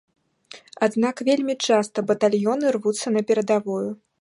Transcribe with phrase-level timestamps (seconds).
[0.87, 3.87] Аднак вельмі часта батальёны рвуцца на перадавую.